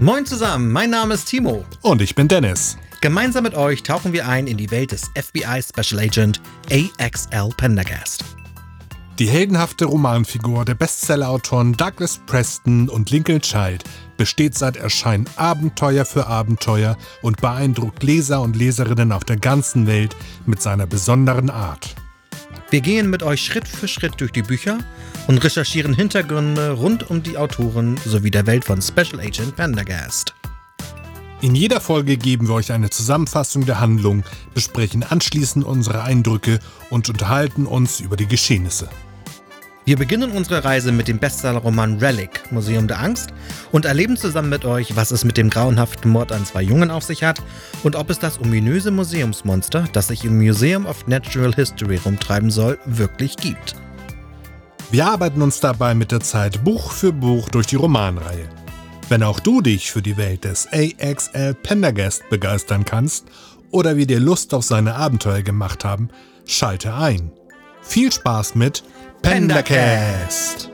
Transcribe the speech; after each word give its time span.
Moin 0.00 0.24
zusammen, 0.24 0.70
mein 0.70 0.90
Name 0.90 1.14
ist 1.14 1.24
Timo. 1.24 1.64
Und 1.82 2.00
ich 2.00 2.14
bin 2.14 2.28
Dennis. 2.28 2.78
Gemeinsam 3.00 3.42
mit 3.42 3.56
euch 3.56 3.82
tauchen 3.82 4.12
wir 4.12 4.28
ein 4.28 4.46
in 4.46 4.56
die 4.56 4.70
Welt 4.70 4.92
des 4.92 5.10
FBI 5.16 5.60
Special 5.60 6.00
Agent 6.00 6.40
AXL 6.70 7.48
Pendergast. 7.56 8.24
Die 9.18 9.28
heldenhafte 9.28 9.86
Romanfigur 9.86 10.64
der 10.64 10.76
Bestsellerautoren 10.76 11.72
Douglas 11.72 12.20
Preston 12.26 12.88
und 12.88 13.10
Lincoln 13.10 13.40
Child 13.40 13.82
besteht 14.16 14.56
seit 14.56 14.76
Erscheinen 14.76 15.28
Abenteuer 15.34 16.04
für 16.04 16.28
Abenteuer 16.28 16.96
und 17.22 17.40
beeindruckt 17.40 18.04
Leser 18.04 18.40
und 18.40 18.54
Leserinnen 18.54 19.10
auf 19.10 19.24
der 19.24 19.38
ganzen 19.38 19.88
Welt 19.88 20.14
mit 20.46 20.62
seiner 20.62 20.86
besonderen 20.86 21.50
Art. 21.50 21.96
Wir 22.70 22.82
gehen 22.82 23.08
mit 23.08 23.22
euch 23.22 23.42
Schritt 23.42 23.66
für 23.66 23.88
Schritt 23.88 24.20
durch 24.20 24.30
die 24.30 24.42
Bücher 24.42 24.76
und 25.26 25.42
recherchieren 25.42 25.94
Hintergründe 25.94 26.72
rund 26.72 27.08
um 27.08 27.22
die 27.22 27.38
Autoren 27.38 27.98
sowie 28.04 28.30
der 28.30 28.46
Welt 28.46 28.66
von 28.66 28.82
Special 28.82 29.20
Agent 29.20 29.56
Pendergast. 29.56 30.34
In 31.40 31.54
jeder 31.54 31.80
Folge 31.80 32.18
geben 32.18 32.46
wir 32.46 32.54
euch 32.54 32.70
eine 32.70 32.90
Zusammenfassung 32.90 33.64
der 33.64 33.80
Handlung, 33.80 34.22
besprechen 34.52 35.02
anschließend 35.02 35.64
unsere 35.64 36.02
Eindrücke 36.02 36.58
und 36.90 37.08
unterhalten 37.08 37.64
uns 37.64 38.00
über 38.00 38.18
die 38.18 38.26
Geschehnisse. 38.26 38.90
Wir 39.88 39.96
beginnen 39.96 40.32
unsere 40.32 40.64
Reise 40.64 40.92
mit 40.92 41.08
dem 41.08 41.18
Bestsellerroman 41.18 41.96
Relic, 41.96 42.52
Museum 42.52 42.86
der 42.88 43.00
Angst, 43.00 43.30
und 43.72 43.86
erleben 43.86 44.18
zusammen 44.18 44.50
mit 44.50 44.66
euch, 44.66 44.96
was 44.96 45.12
es 45.12 45.24
mit 45.24 45.38
dem 45.38 45.48
grauenhaften 45.48 46.10
Mord 46.10 46.30
an 46.30 46.44
zwei 46.44 46.60
Jungen 46.60 46.90
auf 46.90 47.04
sich 47.04 47.24
hat 47.24 47.40
und 47.84 47.96
ob 47.96 48.10
es 48.10 48.18
das 48.18 48.38
ominöse 48.38 48.90
Museumsmonster, 48.90 49.88
das 49.94 50.08
sich 50.08 50.26
im 50.26 50.36
Museum 50.36 50.84
of 50.84 51.06
Natural 51.06 51.54
History 51.54 51.96
rumtreiben 52.04 52.50
soll, 52.50 52.78
wirklich 52.84 53.38
gibt. 53.38 53.76
Wir 54.90 55.06
arbeiten 55.06 55.40
uns 55.40 55.58
dabei 55.58 55.94
mit 55.94 56.12
der 56.12 56.20
Zeit 56.20 56.62
Buch 56.64 56.92
für 56.92 57.14
Buch 57.14 57.48
durch 57.48 57.68
die 57.68 57.76
Romanreihe. 57.76 58.46
Wenn 59.08 59.22
auch 59.22 59.40
du 59.40 59.62
dich 59.62 59.90
für 59.90 60.02
die 60.02 60.18
Welt 60.18 60.44
des 60.44 60.68
AXL 60.70 61.54
Pendergast 61.54 62.28
begeistern 62.28 62.84
kannst 62.84 63.24
oder 63.70 63.96
wir 63.96 64.06
dir 64.06 64.20
Lust 64.20 64.52
auf 64.52 64.64
seine 64.64 64.96
Abenteuer 64.96 65.40
gemacht 65.40 65.82
haben, 65.82 66.10
schalte 66.44 66.92
ein. 66.92 67.32
Viel 67.80 68.12
Spaß 68.12 68.54
mit 68.54 68.82
Pendercast! 69.22 70.67